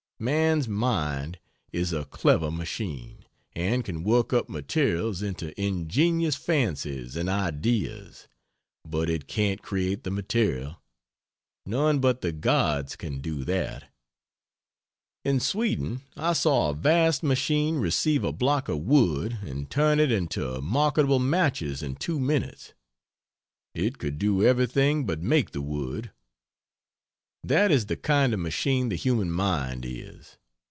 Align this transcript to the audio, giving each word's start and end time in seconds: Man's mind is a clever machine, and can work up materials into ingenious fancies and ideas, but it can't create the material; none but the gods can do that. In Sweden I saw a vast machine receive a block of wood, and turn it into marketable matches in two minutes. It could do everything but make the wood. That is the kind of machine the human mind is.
Man's 0.21 0.67
mind 0.67 1.39
is 1.71 1.91
a 1.91 2.05
clever 2.05 2.51
machine, 2.51 3.25
and 3.55 3.83
can 3.83 4.03
work 4.03 4.31
up 4.33 4.49
materials 4.49 5.23
into 5.23 5.59
ingenious 5.59 6.35
fancies 6.35 7.15
and 7.15 7.27
ideas, 7.27 8.27
but 8.87 9.09
it 9.09 9.25
can't 9.27 9.63
create 9.63 10.03
the 10.03 10.11
material; 10.11 10.79
none 11.65 11.97
but 11.97 12.21
the 12.21 12.31
gods 12.31 12.95
can 12.95 13.17
do 13.19 13.43
that. 13.45 13.91
In 15.25 15.39
Sweden 15.39 16.01
I 16.15 16.33
saw 16.33 16.69
a 16.69 16.75
vast 16.75 17.23
machine 17.23 17.77
receive 17.77 18.23
a 18.23 18.31
block 18.31 18.69
of 18.69 18.77
wood, 18.77 19.39
and 19.41 19.71
turn 19.71 19.99
it 19.99 20.11
into 20.11 20.61
marketable 20.61 21.17
matches 21.17 21.81
in 21.81 21.95
two 21.95 22.19
minutes. 22.19 22.73
It 23.73 23.97
could 23.97 24.19
do 24.19 24.45
everything 24.45 25.07
but 25.07 25.23
make 25.23 25.49
the 25.49 25.61
wood. 25.63 26.11
That 27.43 27.71
is 27.71 27.87
the 27.87 27.95
kind 27.95 28.35
of 28.35 28.39
machine 28.39 28.89
the 28.89 28.95
human 28.95 29.31
mind 29.31 29.83
is. 29.83 30.37